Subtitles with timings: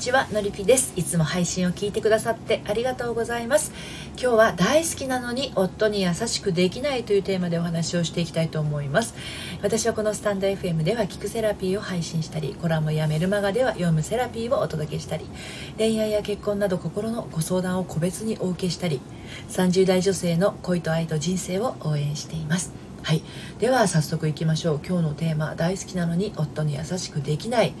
[0.00, 0.94] ちはのりぴです。
[0.96, 3.70] いつも配信を聞いてくださってありがとうございます。
[4.18, 9.14] 今日は大好きなのに夫に優しくできないというテーマでお話をしていきたいと思います。
[9.62, 15.26] 私はこのスタンド FM では聞くセラピーを配信したりコラムやメルマガでは読むセラピーをお届けしたり
[15.76, 19.02] 恋愛や結婚など心のご相談を個別にお受けしたり
[19.50, 22.72] 30代女性の恋と愛と人生を応援しています。
[23.02, 23.22] はい。
[23.58, 24.80] では早速いきましょう。
[24.82, 27.74] 今日のテーマ大好きなのに夫に優しくできない。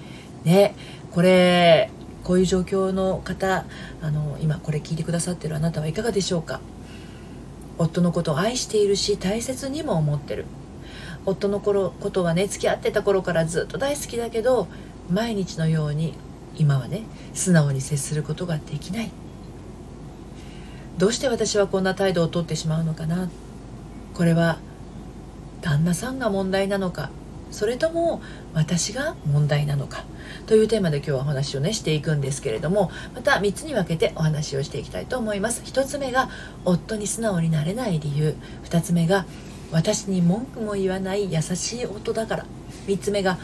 [0.44, 0.74] ね。
[1.12, 1.90] これ
[2.24, 3.64] こういう状況の方
[4.02, 6.60] あの今これ聞いてくださってるあなたはいかがでしょうか？
[7.78, 10.44] 夫のことを愛しているし大切にも思ってる。
[11.26, 14.68] 夫の頃ことはね付き合ってた頃からずっと大好きだけど
[15.10, 16.14] 毎日のように
[16.56, 17.02] 今はね
[17.34, 19.10] 素直に接することができない。
[20.98, 23.30] どうして私はこんな態度をとってしまうのかな？
[24.14, 24.58] これは
[25.62, 27.10] 旦那さんが問題なのか？
[27.50, 28.22] それとも
[28.54, 30.04] 私が問題なのか？
[30.46, 35.62] というテーマで今日はお話をねしていくんですけれどもまた3つに分けてお話をしていきたいと思います。
[35.64, 36.28] 1つ目が
[36.64, 38.36] 夫に素直になれない理由。
[38.64, 39.26] 2つ目が
[39.72, 42.46] 私に文句も言わない優しい夫だから。
[42.86, 43.38] 3つ目が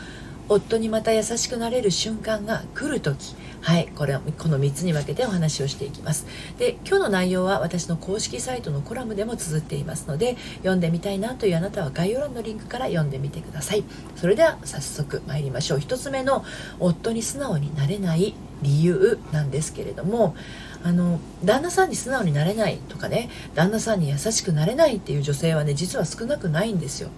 [0.48, 3.34] 夫にまた優しくなれる瞬間が来る時。
[3.66, 6.27] はいこれこの3つに分けてお話をしていきます。
[6.56, 13.83] で今日の内容は私の公式サイトのコラムでも綴っていますので読んでみたいなというあなたは概要欄のリンクから読んでみてください。
[14.14, 15.78] それでは早速参りましょう。
[15.80, 16.44] 1つ目の
[16.78, 20.36] 夫に素直になれない理由なんですけれども
[20.84, 27.08] あの旦那さんに素直になれないとかね旦那さんに優しくなれないっていう女性はね実は少なくないんですよ。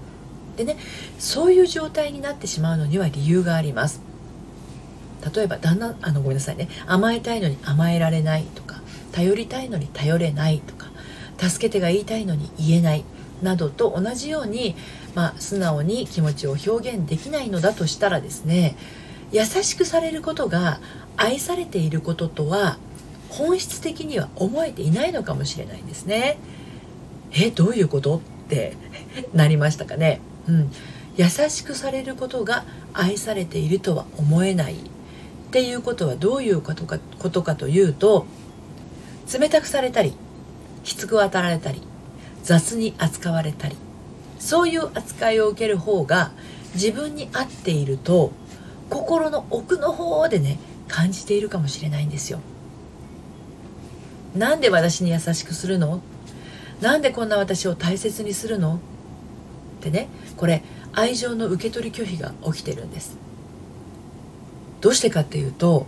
[0.58, 0.76] でね
[1.18, 4.02] そういう状態になってしまうのには理由があります
[5.34, 10.88] 例えば旦那あのごめんなさいね甘えたいのに甘えられないとか頼りたいのに頼れないとか
[11.38, 13.04] 助けてが言いたいのに言えない
[13.42, 14.74] などと同じように、
[15.14, 18.76] まあ、素直に気持ちを表現できないのだとしたらですね
[19.30, 20.80] 優しくされることが
[21.16, 22.78] 愛されていることとは
[23.28, 26.38] 本質的には思えていないのかもしれないんですね。
[27.32, 28.16] えどういうこと？
[28.16, 28.74] って
[29.34, 30.20] なりましたかね。
[30.48, 30.70] うん、
[31.16, 34.74] 優しくされることが愛されているとは思えない。
[34.74, 38.26] っていうことはどういうことかことかというと
[39.32, 40.12] 冷たくされたり
[40.84, 41.80] きつく当たられたり
[42.42, 43.76] 雑に扱われたり
[44.38, 46.32] そういう扱いを受ける方が
[46.74, 48.30] 自分に合っていると
[48.90, 52.40] 心の奥の方でね感じているかもしれないんですよ。
[54.34, 56.02] なんで私に優しくするの？
[56.82, 58.80] なんでこんな私を大切にするの？
[59.78, 60.62] ってねこれ
[60.92, 63.16] 愛情の受け取り拒否が起きてるんです。
[64.80, 65.86] どうしてかっていうと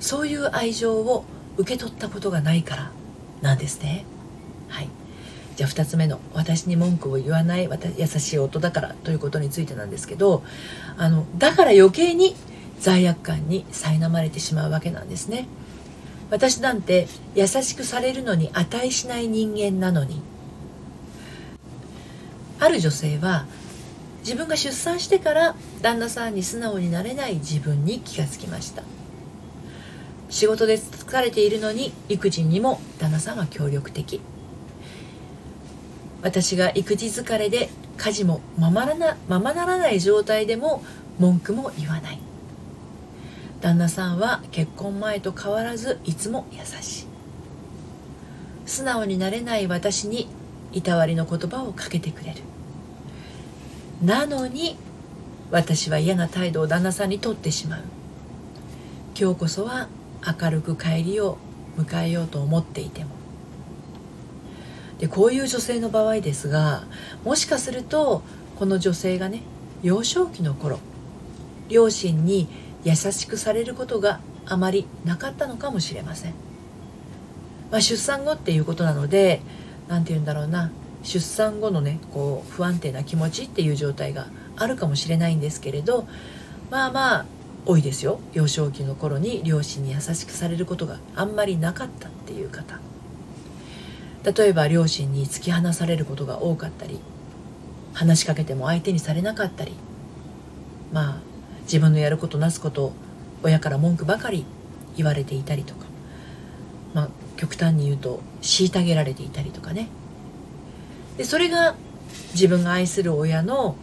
[0.00, 1.24] そういう愛情を
[1.56, 2.90] 受け取ったことがないから
[3.40, 4.04] なんですね。
[4.68, 4.88] はい。
[5.56, 10.42] じゃあ2つ目の私に文句を言わない優しい夫だからということについてなんですけど
[10.96, 12.34] あのだから余計に
[12.80, 15.46] 罪悪感に苛まれてしまうわけなんですね。
[16.30, 20.22] 私なんて優しくされるのに値しない人間なのに
[22.62, 23.44] ある女性は
[24.20, 28.84] 自分が出産してから旦那さんに素直になれない自分に気がつきました。
[30.30, 34.20] 仕事で疲れているのに育児にも旦那さんは協力的。
[36.22, 40.84] 私が育児疲れで家事もままなままならない状態でも
[41.18, 42.20] 文句も言わない。
[43.60, 47.06] 旦那さんは結婚前と変わらずいつも優しい。
[48.66, 50.28] 素直になれない私に
[50.72, 52.40] いたわりの言葉をかけてくれる。
[54.02, 54.76] なのに
[55.50, 57.82] 私は嫌な態度を旦那さんにとってしまう。
[59.18, 59.88] 今日こそは
[60.40, 61.38] 明るく帰りを
[61.76, 63.10] 迎えようと思っていても。
[64.98, 66.84] でこういう女性の場合ですが
[67.24, 68.22] もしかすると
[68.56, 69.42] この女性がね
[69.82, 70.78] 幼少期の頃
[71.68, 72.48] 両親に
[72.84, 76.34] 優しくされることがあまりなかったのかもしれません、
[77.72, 79.40] まあ、出産後っていうことなので
[79.92, 80.70] 何て言うんだろうな。
[81.02, 86.06] 出産後のねこう不安定な気持ちっていう状態があるかもしれないんですけれど
[86.70, 87.26] まあまあ
[87.66, 88.20] 多いですよ。
[88.32, 92.80] 幼少期の頃に両親に優しくされることがあんまりなかったっていう方。
[94.24, 97.00] 例えば両親に突き放されることが多かったり
[97.92, 99.74] 話しかけても相手にされなかったり。
[100.92, 101.16] まあ
[101.64, 102.92] 自分のやることなすことを
[103.42, 104.46] 親から文句ばかり
[104.96, 105.84] 言われていたりとか。
[106.94, 107.08] まあ
[107.42, 109.88] 極端に言うと虐げられていたりとかね。
[111.18, 111.74] でそれが
[112.34, 113.74] 自分が愛する親の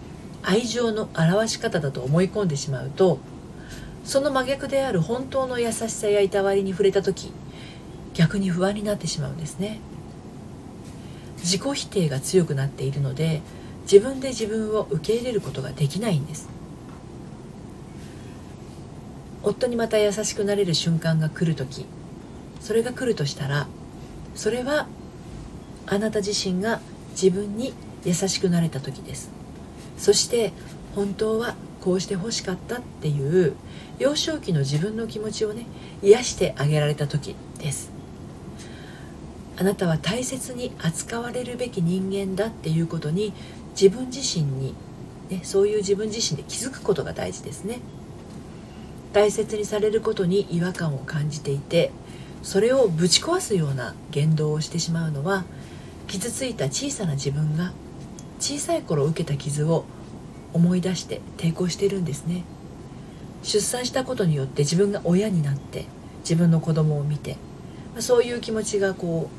[0.41, 3.19] 愛情の表し方だと思い込んでしまうと
[4.05, 7.33] その真逆である本当の優しさやいたわりに触れた時
[8.13, 9.81] 逆に不安になってしまうんですね。
[11.39, 13.41] 自己否定が強くなっているので
[13.81, 16.47] 自分で自分を受け入れることができないんです。
[19.43, 21.85] 夫にまた優しくなれる瞬間が来る時
[22.69, 23.65] それが来るとしたら
[24.35, 24.85] それは
[25.87, 26.81] あなた自身が
[27.19, 27.73] 自分に
[28.05, 29.31] 優しくなれた時です。
[29.97, 30.53] そして
[30.93, 33.55] 本当はこうして欲しかったっていう
[33.97, 35.65] 幼少期の自分の気持ちをね
[36.03, 37.89] 癒してあげられた時です。
[39.57, 43.33] あなたは大切に扱われるべき人間だっていうことに
[43.71, 44.75] 自分自身に、
[45.31, 47.79] ね、そういう自分自身で気づくことが大事ですね。
[49.11, 51.91] 大切にされることに違和感を感じていて
[52.43, 55.43] それをぶち壊すような言動をしてしまうのは
[56.07, 57.71] 傷ついた小さな自分が
[58.39, 59.85] 小さい頃受けた傷を
[60.53, 62.43] 思い出して抵抗してるんですね。
[63.43, 65.85] 出産したことによって自分が親になって
[66.21, 67.37] 自分の子供を見て
[67.99, 69.29] そういう気持ちがこ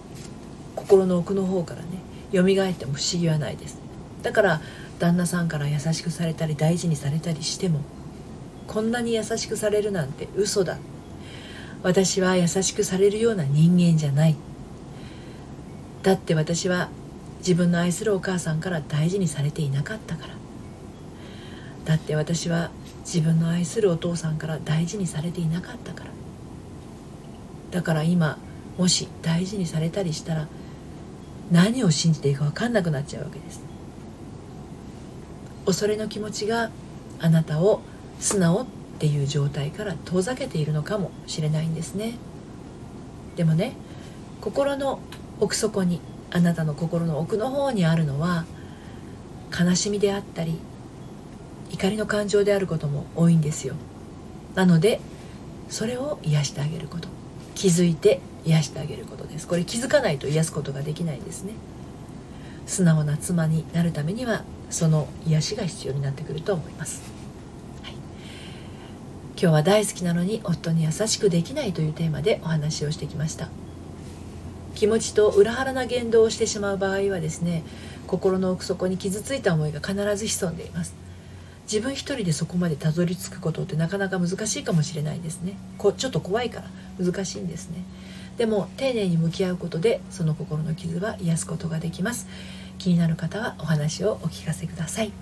[0.74, 1.88] う心の奥の方からね
[2.32, 3.78] 蘇っても不思議はないです。
[4.22, 4.60] だから
[4.98, 7.80] 旦那さんから優しくされたり大事にされたりしても
[8.66, 10.78] こんなに優しくされるなんて嘘だ
[11.82, 14.36] 私は優しくされるような人間じゃない。
[16.02, 16.90] だって私は
[17.38, 20.34] 自分の愛するお母さんから大事にされていなかったから。
[21.86, 26.10] だって私は自分の愛するお父さんから大事にされていなかったから。
[27.70, 28.38] だから今
[28.76, 30.48] もし大事にされたりしたら
[31.50, 33.62] 何を信じていいか分かんなくなっちゃうわけです。
[35.64, 36.70] 恐れの気持ちが
[37.20, 37.80] あなたを
[38.18, 38.66] 素直
[39.00, 42.18] っていう状態から遠ざけているのかもしれないんですね。
[43.34, 43.72] でもね
[44.42, 45.00] 心の
[45.40, 48.44] 奥底にあなたの心の奥の方にあるのは
[49.58, 50.58] 悲しみであったり
[51.70, 53.74] 怒りの感情であることも多いんですよ。
[54.54, 55.00] なので
[55.70, 57.08] それを癒してあげること。
[57.54, 59.48] 気づいて癒してあげることです。
[59.48, 61.54] これ気づかないと癒すことができないんですね。
[62.66, 67.00] 素直な妻になるためにはその癒しが必要になってくると思います、
[69.40, 73.48] 今日は大好きなのに夫に優しくできないというテーマでお話をしてきました。
[74.74, 77.62] 気持ちと裏腹な言動をしてしまう場合はですね
[78.06, 80.94] 心の奥底に傷ついた思いが必ず潜んでいます。
[81.62, 85.54] 自分一人でそこまでたどり着くことってなかなか難しいかもしれないですね。
[85.78, 86.68] こちょっと怖いから
[87.02, 87.82] 難しいんですね。
[88.36, 92.28] でも丁寧に向き合うことでその心の傷は癒すことができます。
[92.76, 95.12] 気になる方はお話をお聞かせください。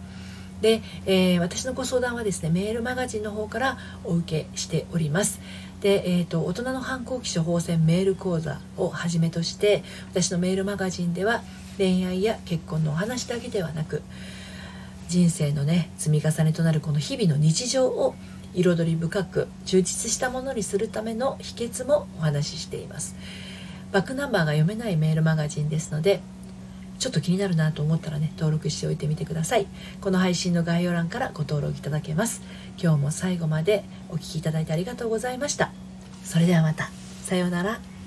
[0.60, 5.40] で、えー、私のご相談はですねメールマガジンの方からお受けしております。
[5.80, 11.42] で、えーと、大人の反抗期処方箋メール講座をはじめとして私のメールマガジンでは
[11.76, 14.02] 恋愛や結婚のお話だけではなく
[15.08, 18.16] 人生のね積み重ねとなるこの日々の日常を
[18.54, 23.14] 彩り深く充実したものにするための秘訣もお話ししています。
[23.92, 26.20] バックナンバーが読めないメールマガジンですので
[26.98, 29.66] ちょっと気になるなと思ったらね登録しておいてみてください。
[30.00, 32.42] この配信の概要欄からご登録いただけます。
[32.80, 35.70] 今日も最後までお聴きいただいてありがとうございました。
[36.24, 36.90] それではまた。
[37.22, 37.97] さようなら。